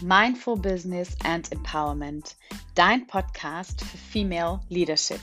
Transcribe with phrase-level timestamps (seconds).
[0.00, 2.36] Mindful Business and Empowerment,
[2.76, 5.20] dein Podcast für Female Leadership.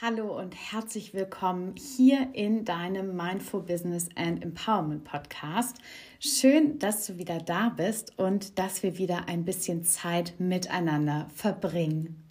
[0.00, 5.78] Hallo und herzlich willkommen hier in deinem Mindful Business and Empowerment Podcast.
[6.20, 12.24] Schön, dass du wieder da bist und dass wir wieder ein bisschen Zeit miteinander verbringen.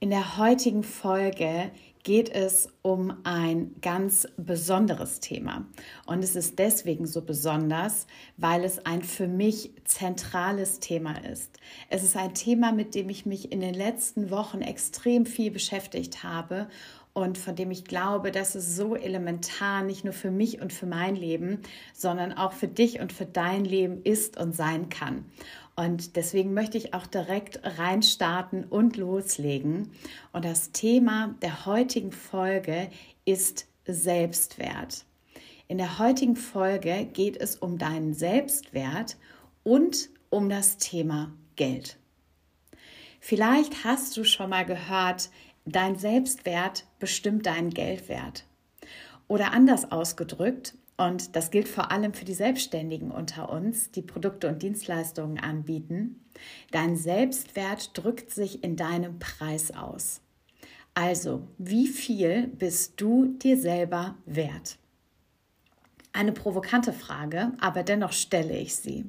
[0.00, 1.70] In der heutigen Folge
[2.02, 5.66] geht es um ein ganz besonderes Thema.
[6.06, 8.06] Und es ist deswegen so besonders,
[8.36, 11.58] weil es ein für mich zentrales Thema ist.
[11.90, 16.24] Es ist ein Thema, mit dem ich mich in den letzten Wochen extrem viel beschäftigt
[16.24, 16.68] habe
[17.14, 20.86] und von dem ich glaube, dass es so elementar nicht nur für mich und für
[20.86, 21.60] mein Leben,
[21.92, 25.26] sondern auch für dich und für dein Leben ist und sein kann.
[25.74, 29.90] Und deswegen möchte ich auch direkt reinstarten und loslegen.
[30.32, 32.90] Und das Thema der heutigen Folge
[33.24, 35.04] ist Selbstwert.
[35.68, 39.16] In der heutigen Folge geht es um deinen Selbstwert
[39.62, 41.98] und um das Thema Geld.
[43.20, 45.30] Vielleicht hast du schon mal gehört,
[45.64, 48.44] dein Selbstwert bestimmt deinen Geldwert.
[49.28, 50.74] Oder anders ausgedrückt,
[51.06, 56.24] und das gilt vor allem für die Selbstständigen unter uns, die Produkte und Dienstleistungen anbieten.
[56.70, 60.20] Dein Selbstwert drückt sich in deinem Preis aus.
[60.94, 64.78] Also, wie viel bist du dir selber wert?
[66.12, 69.06] Eine provokante Frage, aber dennoch stelle ich sie,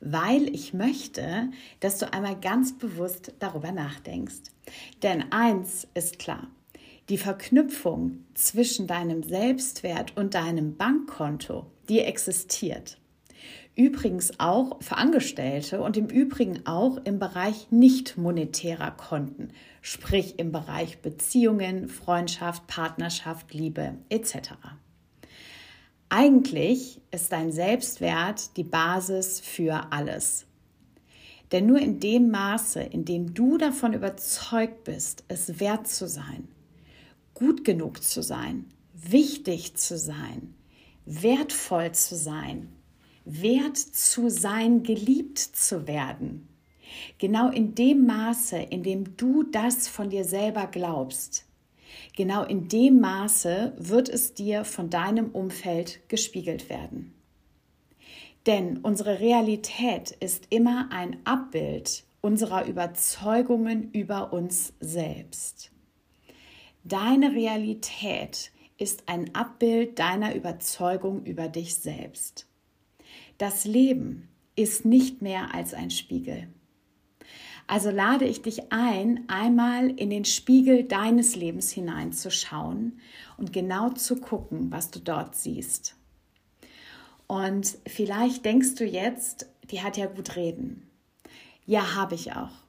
[0.00, 4.50] weil ich möchte, dass du einmal ganz bewusst darüber nachdenkst.
[5.02, 6.48] Denn eins ist klar,
[7.08, 12.98] die Verknüpfung zwischen deinem Selbstwert und deinem Bankkonto, die existiert.
[13.76, 19.50] Übrigens auch für Angestellte und im Übrigen auch im Bereich nicht monetärer Konten,
[19.82, 24.52] sprich im Bereich Beziehungen, Freundschaft, Partnerschaft, Liebe etc.
[26.08, 30.46] Eigentlich ist dein Selbstwert die Basis für alles.
[31.50, 36.48] Denn nur in dem Maße, in dem du davon überzeugt bist, es wert zu sein,
[37.34, 40.54] gut genug zu sein, wichtig zu sein,
[41.04, 42.72] wertvoll zu sein,
[43.24, 46.48] wert zu sein, geliebt zu werden.
[47.18, 51.44] Genau in dem Maße, in dem du das von dir selber glaubst,
[52.16, 57.14] genau in dem Maße wird es dir von deinem Umfeld gespiegelt werden.
[58.46, 65.73] Denn unsere Realität ist immer ein Abbild unserer Überzeugungen über uns selbst.
[66.86, 72.46] Deine Realität ist ein Abbild deiner Überzeugung über dich selbst.
[73.38, 76.48] Das Leben ist nicht mehr als ein Spiegel.
[77.66, 83.00] Also lade ich dich ein, einmal in den Spiegel deines Lebens hineinzuschauen
[83.38, 85.96] und genau zu gucken, was du dort siehst.
[87.26, 90.90] Und vielleicht denkst du jetzt, die hat ja gut reden.
[91.64, 92.63] Ja, habe ich auch.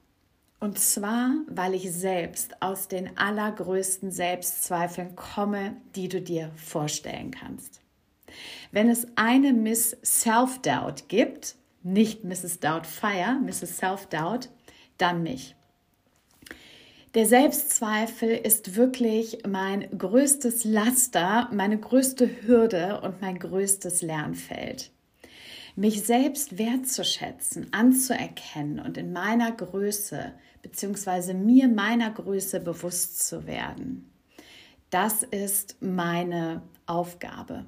[0.66, 7.80] Und zwar, weil ich selbst aus den allergrößten Selbstzweifeln komme, die du dir vorstellen kannst.
[8.72, 12.58] Wenn es eine Miss Self-Doubt gibt, nicht Mrs.
[12.58, 13.76] Doubtfire, Mrs.
[13.76, 14.48] Self-Doubt,
[14.98, 15.54] dann mich.
[17.14, 24.90] Der Selbstzweifel ist wirklich mein größtes Laster, meine größte Hürde und mein größtes Lernfeld
[25.76, 30.32] mich selbst wertzuschätzen, anzuerkennen und in meiner Größe
[30.62, 31.34] bzw.
[31.34, 34.10] mir meiner Größe bewusst zu werden.
[34.90, 37.66] Das ist meine Aufgabe.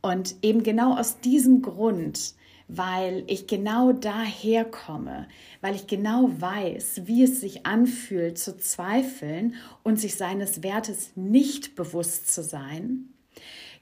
[0.00, 2.34] Und eben genau aus diesem Grund,
[2.68, 5.26] weil ich genau daher komme,
[5.60, 11.74] weil ich genau weiß, wie es sich anfühlt zu zweifeln und sich seines Wertes nicht
[11.74, 13.13] bewusst zu sein,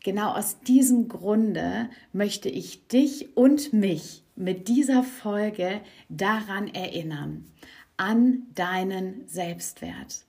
[0.03, 7.47] Genau aus diesem Grunde möchte ich dich und mich mit dieser Folge daran erinnern,
[7.97, 10.25] an deinen Selbstwert.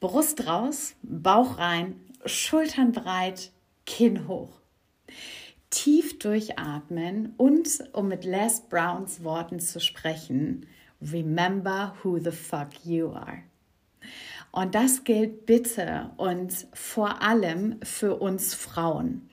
[0.00, 3.52] Brust raus, Bauch rein, Schultern breit,
[3.86, 4.60] Kinn hoch.
[5.70, 10.66] Tief durchatmen und, um mit Les Browns Worten zu sprechen,
[11.00, 13.44] remember who the fuck you are.
[14.54, 19.28] Und das gilt bitte und vor allem für uns Frauen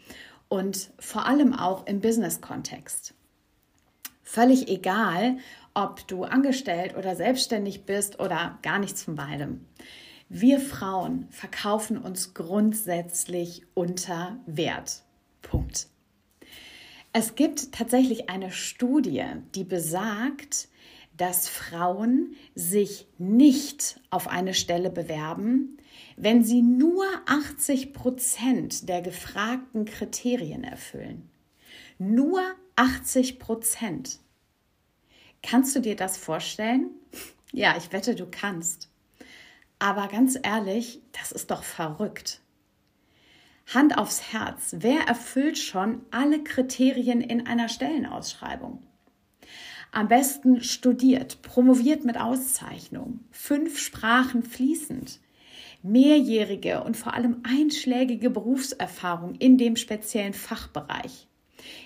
[0.50, 3.14] und vor allem auch im Business-Kontext.
[4.24, 5.38] Völlig egal,
[5.76, 9.68] ob du angestellt oder selbstständig bist oder gar nichts von beidem.
[10.28, 15.04] Wir Frauen verkaufen uns grundsätzlich unter Wert.
[15.44, 15.86] Punkt.
[17.14, 20.68] Es gibt tatsächlich eine Studie, die besagt,
[21.16, 25.78] dass Frauen sich nicht auf eine Stelle bewerben,
[26.18, 31.30] wenn sie nur 80 Prozent der gefragten Kriterien erfüllen.
[31.98, 32.42] Nur
[32.76, 34.20] 80 Prozent.
[35.44, 36.92] Kannst du dir das vorstellen?
[37.52, 38.90] Ja, ich wette, du kannst.
[39.80, 42.42] Aber ganz ehrlich, das ist doch verrückt.
[43.74, 48.84] Hand aufs Herz, wer erfüllt schon alle Kriterien in einer Stellenausschreibung?
[49.94, 55.20] Am besten studiert, promoviert mit Auszeichnung, fünf Sprachen fließend,
[55.84, 61.28] mehrjährige und vor allem einschlägige Berufserfahrung in dem speziellen Fachbereich.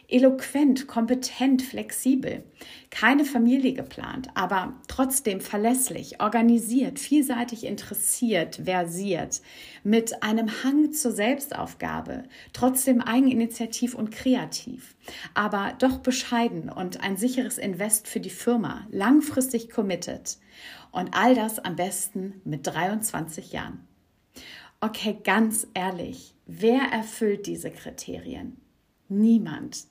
[0.07, 2.43] Eloquent, kompetent, flexibel,
[2.89, 9.41] keine Familie geplant, aber trotzdem verlässlich, organisiert, vielseitig interessiert, versiert,
[9.83, 12.23] mit einem Hang zur Selbstaufgabe,
[12.53, 14.95] trotzdem eigeninitiativ und kreativ,
[15.33, 20.37] aber doch bescheiden und ein sicheres Invest für die Firma, langfristig committed.
[20.91, 23.85] Und all das am besten mit 23 Jahren.
[24.79, 28.57] Okay, ganz ehrlich, wer erfüllt diese Kriterien?
[29.09, 29.85] Niemand.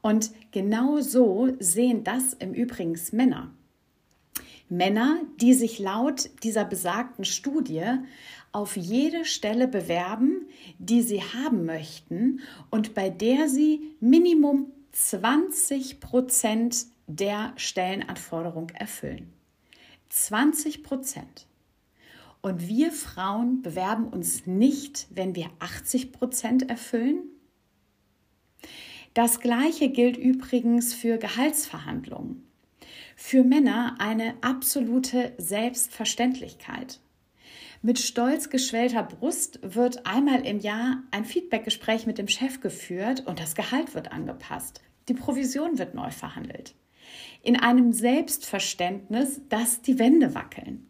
[0.00, 3.52] Und genau so sehen das im Übrigen Männer.
[4.68, 7.84] Männer, die sich laut dieser besagten Studie
[8.52, 10.46] auf jede Stelle bewerben,
[10.78, 12.40] die sie haben möchten
[12.70, 19.32] und bei der sie Minimum 20 Prozent der Stellenanforderung erfüllen.
[20.08, 21.46] 20 Prozent.
[22.40, 27.22] Und wir Frauen bewerben uns nicht, wenn wir 80 Prozent erfüllen,
[29.14, 32.46] das Gleiche gilt übrigens für Gehaltsverhandlungen.
[33.14, 36.98] Für Männer eine absolute Selbstverständlichkeit.
[37.82, 43.40] Mit stolz geschwellter Brust wird einmal im Jahr ein Feedbackgespräch mit dem Chef geführt und
[43.40, 44.80] das Gehalt wird angepasst.
[45.08, 46.74] Die Provision wird neu verhandelt.
[47.42, 50.88] In einem Selbstverständnis, dass die Wände wackeln.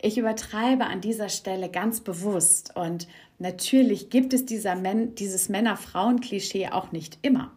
[0.00, 3.08] Ich übertreibe an dieser Stelle ganz bewusst und
[3.38, 7.52] natürlich gibt es dieser Men dieses Männer-Frauen-Klischee auch nicht immer.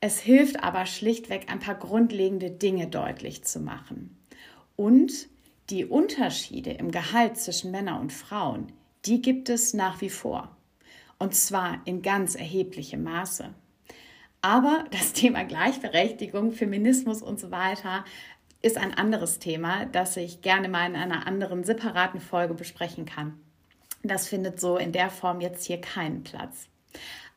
[0.00, 4.16] Es hilft aber schlichtweg ein paar grundlegende Dinge deutlich zu machen.
[4.76, 5.28] Und
[5.70, 8.70] die Unterschiede im Gehalt zwischen Männern und Frauen,
[9.06, 10.56] die gibt es nach wie vor.
[11.18, 13.54] Und zwar in ganz erheblichem Maße.
[14.42, 18.04] Aber das Thema Gleichberechtigung, Feminismus und so weiter
[18.66, 23.38] ist ein anderes Thema, das ich gerne mal in einer anderen separaten Folge besprechen kann.
[24.02, 26.66] Das findet so in der Form jetzt hier keinen Platz.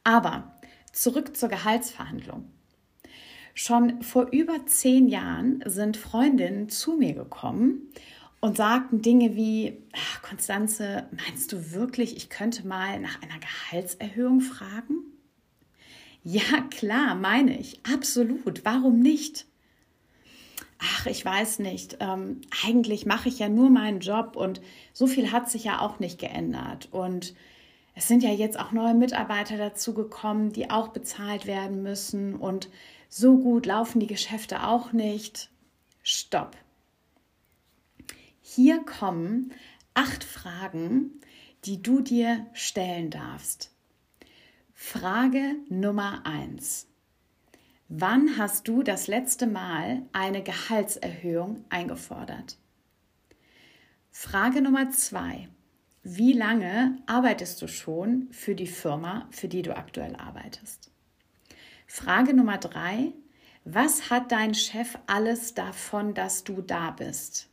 [0.04, 0.60] Aber
[0.92, 2.50] zurück zur Gehaltsverhandlung.
[3.54, 7.92] Schon vor über zehn Jahren sind Freundinnen zu mir gekommen
[8.40, 14.42] und sagten Dinge wie, ach, Konstanze, meinst du wirklich, ich könnte mal nach einer Gehaltserhöhung
[14.42, 15.04] fragen?
[16.24, 18.66] Ja, klar, meine ich, absolut.
[18.66, 19.46] Warum nicht?
[20.80, 24.62] Ach, ich weiß nicht, ähm, eigentlich mache ich ja nur meinen Job und
[24.94, 26.88] so viel hat sich ja auch nicht geändert.
[26.92, 27.36] Und
[27.96, 32.70] es sind ja jetzt auch neue Mitarbeiter dazu gekommen, die auch bezahlt werden müssen und
[33.10, 35.50] so gut laufen die Geschäfte auch nicht.
[36.02, 36.56] Stopp.
[38.42, 39.52] Hier kommen
[39.94, 41.20] acht Fragen,
[41.66, 43.72] die du dir stellen darfst.
[44.74, 46.89] Frage Nummer eins.
[47.92, 52.60] Wann hast du das letzte Mal eine Gehaltserhöhung eingefordert?
[54.12, 55.50] Frage Nummer zwei.
[56.04, 60.92] Wie lange arbeitest du schon für die Firma, für die du aktuell arbeitest?
[61.88, 63.12] Frage Nummer drei.
[63.66, 67.50] Was hat dein Chef alles davon, dass du da bist?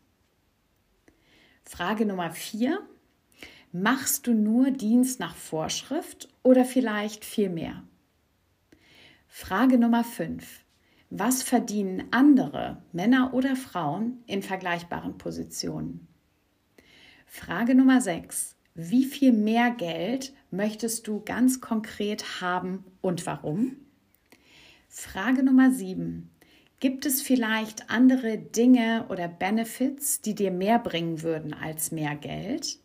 [1.64, 2.86] Frage Nummer vier.
[3.72, 7.82] Machst du nur Dienst nach Vorschrift oder vielleicht viel mehr?
[9.38, 10.64] Frage Nummer 5.
[11.10, 16.08] Was verdienen andere, Männer oder Frauen, in vergleichbaren Positionen?
[17.26, 18.56] Frage Nummer 6.
[18.74, 23.76] Wie viel mehr Geld möchtest du ganz konkret haben und warum?
[24.88, 26.30] Frage Nummer 7.
[26.80, 32.78] Gibt es vielleicht andere Dinge oder Benefits, die dir mehr bringen würden als mehr Geld?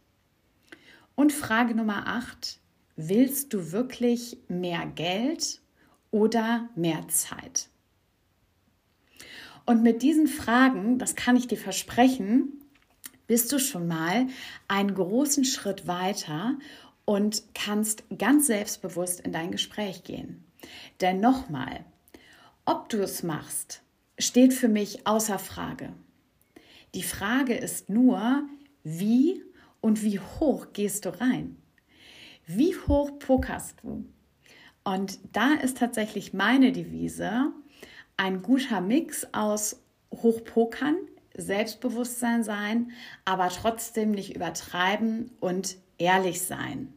[1.16, 2.60] Und Frage Nummer 8.
[2.98, 5.61] Willst du wirklich mehr Geld
[6.12, 7.70] oder mehr Zeit?
[9.66, 12.62] Und mit diesen Fragen, das kann ich dir versprechen,
[13.28, 14.28] bist du schon mal
[14.68, 16.58] einen großen Schritt weiter
[17.06, 20.44] und kannst ganz selbstbewusst in dein Gespräch gehen.
[21.00, 21.86] Denn nochmal,
[22.66, 23.82] ob du es machst,
[24.20, 25.94] steht für mich außer Frage.
[26.94, 28.44] Die Frage ist nur,
[28.84, 29.44] wie
[29.80, 31.58] und wie hoch gehst du rein?
[32.46, 34.06] Wie hoch pokerst du?
[34.84, 37.52] Und da ist tatsächlich meine Devise
[38.18, 40.96] ein guter Mix aus hochpokern,
[41.36, 42.92] Selbstbewusstsein sein,
[43.26, 46.94] aber trotzdem nicht übertreiben und ehrlich sein.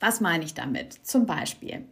[0.00, 0.92] Was meine ich damit?
[1.06, 1.86] Zum Beispiel,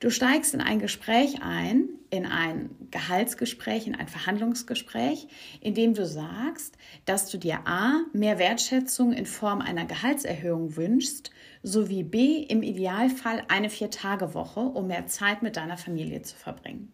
[0.00, 5.28] du steigst in ein Gespräch ein, in ein Gehaltsgespräch, in ein Verhandlungsgespräch,
[5.60, 11.30] in dem du sagst, dass du dir A, mehr Wertschätzung in Form einer Gehaltserhöhung wünschst,
[11.62, 16.92] sowie B, im Idealfall eine Vier-Tage-Woche, um mehr Zeit mit deiner Familie zu verbringen.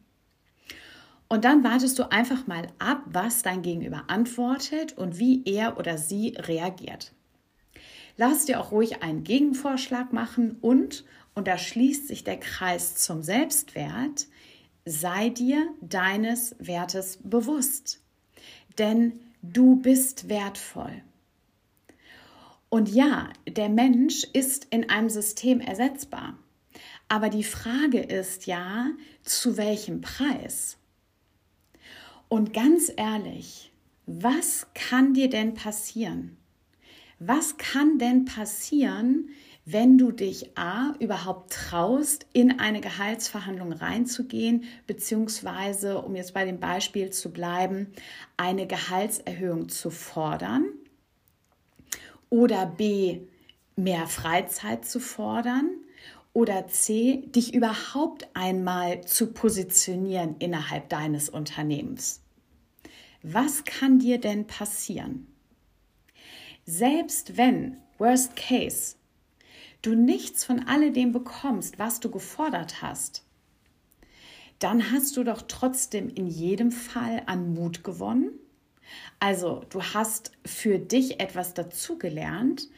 [1.29, 5.97] Und dann wartest du einfach mal ab, was dein Gegenüber antwortet und wie er oder
[5.97, 7.13] sie reagiert.
[8.19, 11.05] Lass dir auch ruhig einen Gegenvorschlag machen und,
[11.35, 14.27] und da schließt sich der Kreis zum Selbstwert,
[14.85, 18.01] sei dir deines Wertes bewusst.
[18.79, 21.03] Denn du bist wertvoll.
[22.69, 26.39] Und ja, der Mensch ist in einem System ersetzbar.
[27.09, 28.91] Aber die Frage ist ja,
[29.23, 30.79] zu welchem Preis?
[32.29, 33.71] Und ganz ehrlich,
[34.07, 36.39] was kann dir denn passieren?
[37.19, 39.29] Was kann denn passieren,
[39.65, 46.59] wenn du dich A überhaupt traust, in eine Gehaltsverhandlung reinzugehen, beziehungsweise, um jetzt bei dem
[46.59, 47.93] Beispiel zu bleiben,
[48.37, 50.65] eine Gehaltserhöhung zu fordern
[52.29, 53.21] oder B,
[53.77, 55.71] mehr Freizeit zu fordern
[56.33, 62.21] oder C, dich überhaupt einmal zu positionieren innerhalb deines Unternehmens.
[63.23, 65.29] Was kann dir denn passieren?
[66.65, 68.97] Selbst wenn, worst case,
[69.83, 73.25] du nichts von alledem bekommst, was du gefordert hast,
[74.61, 78.31] dann hast du doch trotzdem in jedem Fall an Mut gewonnen.
[79.19, 82.69] Also du hast für dich etwas dazugelernt,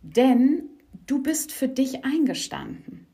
[0.00, 0.70] denn
[1.06, 3.06] du bist für dich eingestanden.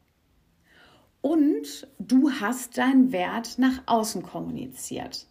[1.21, 5.27] Und du hast deinen Wert nach außen kommuniziert.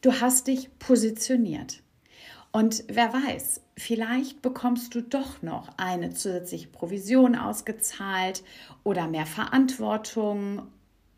[0.00, 1.83] Du hast dich positioniert.
[2.54, 8.44] Und wer weiß, vielleicht bekommst du doch noch eine zusätzliche Provision ausgezahlt
[8.84, 10.68] oder mehr Verantwortung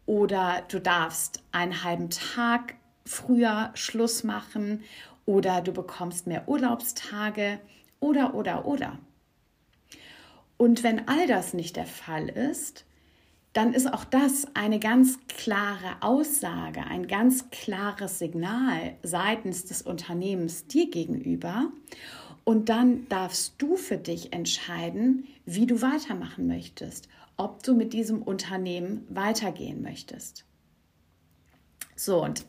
[0.06, 4.82] oder du darfst einen halben Tag früher Schluss machen
[5.26, 7.60] oder du bekommst mehr Urlaubstage
[8.00, 8.98] oder oder oder.
[10.56, 12.85] Und wenn all das nicht der Fall ist,
[13.56, 20.66] dann ist auch das eine ganz klare Aussage, ein ganz klares Signal seitens des Unternehmens
[20.66, 21.72] dir gegenüber.
[22.44, 27.08] Und dann darfst du für dich entscheiden, wie du weitermachen möchtest,
[27.38, 30.44] ob du mit diesem Unternehmen weitergehen möchtest.
[31.96, 32.44] So, und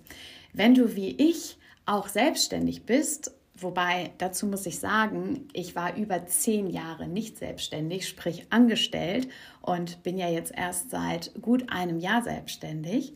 [0.52, 6.28] wenn du wie ich auch selbstständig bist Wobei, dazu muss ich sagen, ich war über
[6.28, 9.30] zehn Jahre nicht selbstständig, sprich angestellt
[9.62, 13.14] und bin ja jetzt erst seit gut einem Jahr selbstständig.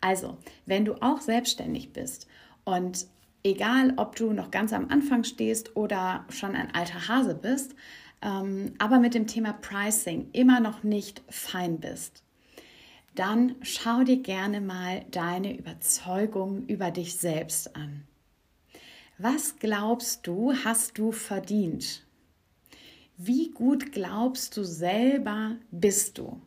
[0.00, 2.26] Also, wenn du auch selbstständig bist
[2.64, 3.06] und
[3.44, 7.74] egal, ob du noch ganz am Anfang stehst oder schon ein alter Hase bist,
[8.22, 12.22] ähm, aber mit dem Thema Pricing immer noch nicht fein bist,
[13.14, 18.06] dann schau dir gerne mal deine Überzeugung über dich selbst an.
[19.24, 22.04] Was glaubst du, hast du verdient?
[23.16, 26.42] Wie gut glaubst du selber bist du?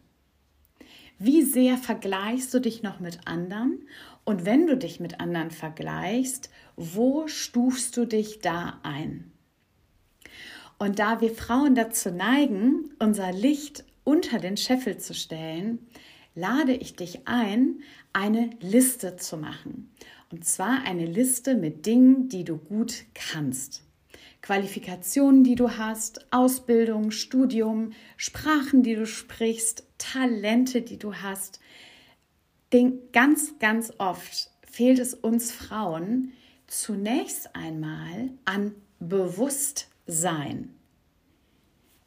[1.17, 3.87] Wie sehr vergleichst du dich noch mit anderen?
[4.25, 9.31] Und wenn du dich mit anderen vergleichst, wo stufst du dich da ein?
[10.77, 15.79] Und da wir Frauen dazu neigen, unser Licht unter den Scheffel zu stellen,
[16.35, 19.91] lade ich dich ein, eine Liste zu machen.
[20.31, 23.83] Und zwar eine Liste mit Dingen, die du gut kannst.
[24.41, 31.59] Qualifikationen, die du hast, Ausbildung, Studium, Sprachen, die du sprichst, Talente, die du hast.
[32.73, 36.33] Den, ganz, ganz oft fehlt es uns Frauen
[36.67, 40.73] zunächst einmal an Bewusstsein.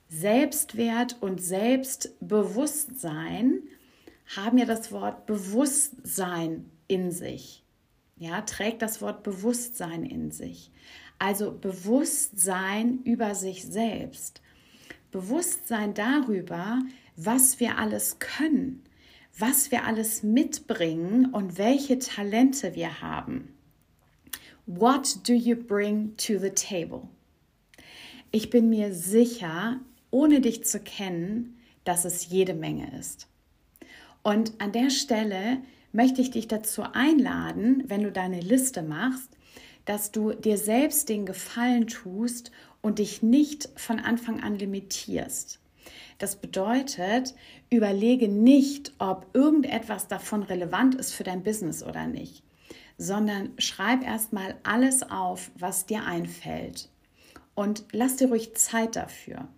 [0.08, 3.62] Selbstwert und Selbstbewusstsein
[4.36, 7.64] haben ja das Wort Bewusstsein in sich
[8.18, 10.70] ja, trägt das Wort Bewusstsein in sich.
[11.18, 14.40] Also Bewusstsein über sich selbst.
[15.10, 16.80] Bewusstsein darüber,
[17.16, 18.84] was wir alles können,
[19.36, 23.54] was wir alles mitbringen und welche Talente wir haben.
[24.66, 27.08] What do you bring to the table?
[28.30, 33.28] Ich bin mir sicher, ohne dich zu kennen, dass es jede Menge ist.
[34.22, 39.30] Und an der Stelle möchte ich dich dazu einladen, wenn du deine Liste machst,
[39.84, 42.52] dass du dir selbst den Gefallen tust
[42.82, 45.60] und dich nicht von Anfang an limitierst.
[46.18, 47.34] Das bedeutet,
[47.70, 52.42] überlege nicht, ob irgendetwas davon relevant ist für dein Business oder nicht,
[52.98, 56.90] sondern schreib erstmal alles auf, was dir einfällt.
[57.54, 59.48] Und lass dir ruhig Zeit dafür.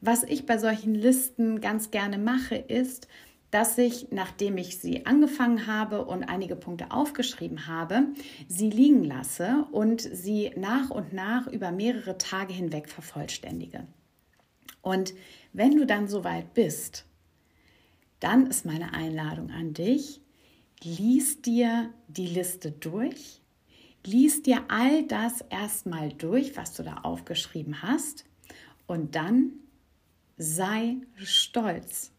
[0.00, 3.08] Was ich bei solchen Listen ganz gerne mache, ist,
[3.50, 8.08] dass ich, nachdem ich sie angefangen habe und einige Punkte aufgeschrieben habe,
[8.48, 13.86] sie liegen lasse und sie nach und nach über mehrere Tage hinweg vervollständige.
[14.82, 15.14] Und
[15.52, 17.06] wenn du dann soweit bist,
[18.20, 20.20] dann ist meine Einladung an dich,
[20.82, 23.42] lies dir die Liste durch,
[24.04, 28.24] lies dir all das erstmal durch, was du da aufgeschrieben hast
[28.86, 29.52] und dann
[30.36, 32.12] sei stolz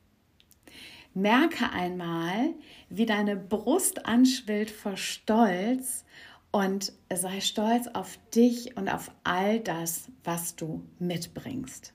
[1.21, 2.53] Merke einmal,
[2.89, 6.05] wie deine Brust anschwillt vor Stolz
[6.51, 11.93] und sei stolz auf dich und auf all das, was du mitbringst.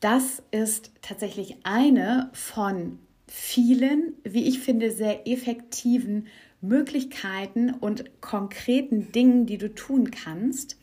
[0.00, 6.28] Das ist tatsächlich eine von vielen, wie ich finde, sehr effektiven
[6.60, 10.78] Möglichkeiten und konkreten Dingen, die du tun kannst,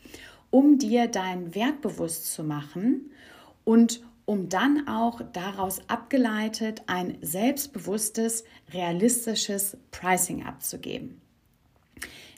[0.50, 3.10] um dir deinen Wert bewusst zu machen
[3.64, 11.20] und um dann auch daraus abgeleitet ein selbstbewusstes, realistisches Pricing abzugeben.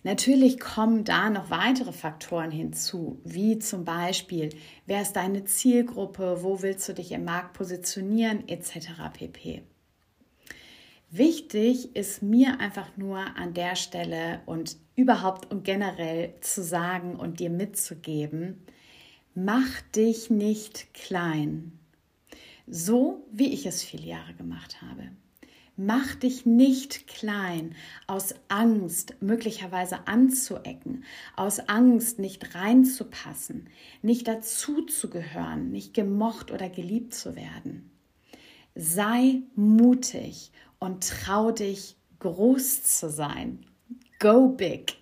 [0.02, 4.50] Natürlich kommen da noch weitere Faktoren hinzu, wie zum Beispiel,
[4.86, 8.88] wer ist deine Zielgruppe, wo willst du dich im Markt positionieren, etc.
[9.12, 9.62] pp.
[11.10, 17.40] Wichtig ist mir einfach nur an der Stelle und überhaupt und generell zu sagen und
[17.40, 18.64] dir mitzugeben,
[19.38, 21.78] Mach dich nicht klein,
[22.66, 25.10] so wie ich es viele Jahre gemacht habe.
[25.76, 27.74] Mach dich nicht klein
[28.06, 31.04] aus Angst, möglicherweise anzuecken,
[31.36, 33.68] aus Angst, nicht reinzupassen,
[34.00, 37.90] nicht dazuzugehören, nicht gemocht oder geliebt zu werden.
[38.74, 43.66] Sei mutig und trau dich, groß zu sein.
[44.18, 44.96] Go big.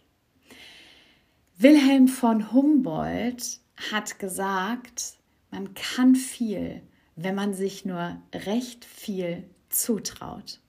[1.57, 5.15] Wilhelm von Humboldt hat gesagt,
[5.51, 6.83] man kann viel,
[7.17, 10.61] wenn man sich nur recht viel zutraut.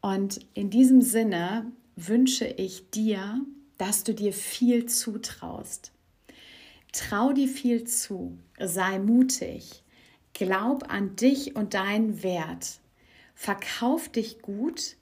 [0.00, 3.40] Und in diesem Sinne wünsche ich dir,
[3.78, 5.92] dass du dir viel zutraust.
[6.92, 9.82] Trau dir viel zu, sei mutig,
[10.32, 12.80] glaub an dich und deinen Wert,
[13.34, 14.96] verkauf dich gut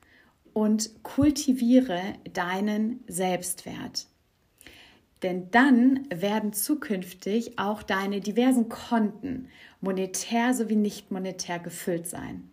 [0.53, 4.07] und kultiviere deinen Selbstwert.
[5.23, 9.49] Denn dann werden zukünftig auch deine diversen Konten
[9.81, 12.51] monetär sowie nicht monetär gefüllt sein.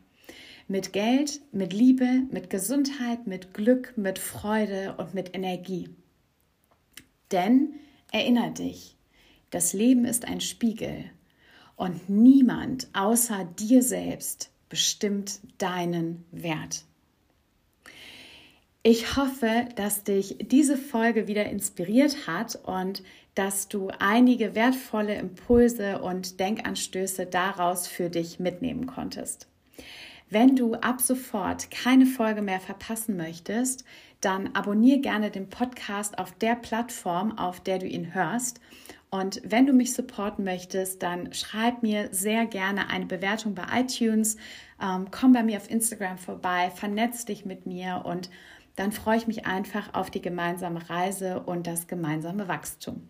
[0.68, 5.90] Mit Geld, mit Liebe, mit Gesundheit, mit Glück, mit Freude und mit Energie.
[7.32, 7.74] Denn
[8.12, 8.96] erinnere dich,
[9.50, 11.06] das Leben ist ein Spiegel
[11.76, 16.86] und niemand außer dir selbst bestimmt deinen Wert.
[18.84, 23.04] Ich hoffe, dass dich diese Folge wieder inspiriert hat und
[23.36, 29.48] dass du einige wertvolle Impulse und Denkanstöße daraus für dich mitnehmen konntest.
[30.32, 33.86] Wenn du ab sofort keine Folge mehr verpassen möchtest,
[34.20, 38.62] dann abonniere gerne den Podcast auf der Plattform, auf der du ihn hörst.
[39.12, 44.38] Und wenn du mich supporten möchtest, dann schreib mir sehr gerne eine Bewertung bei iTunes,
[44.82, 48.30] ähm, komm bei mir auf Instagram vorbei, vernetz dich mit mir und
[48.76, 53.10] dann freue ich mich einfach auf die gemeinsame Reise und das gemeinsame Wachstum.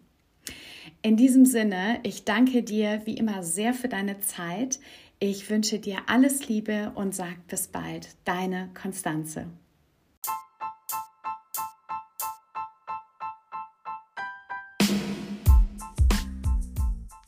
[1.02, 4.80] In diesem Sinne, ich danke dir wie immer sehr für deine Zeit.
[5.20, 8.16] Ich wünsche dir alles Liebe und sag bis bald.
[8.26, 9.48] Deine Konstanze.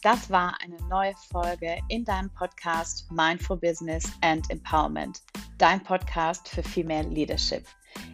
[0.03, 5.21] Das war eine neue Folge in deinem Podcast Mindful Business and Empowerment,
[5.57, 7.65] dein Podcast für Female Leadership.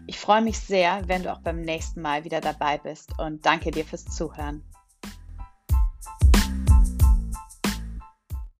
[0.07, 3.71] Ich freue mich sehr, wenn du auch beim nächsten Mal wieder dabei bist und danke
[3.71, 4.63] dir fürs Zuhören.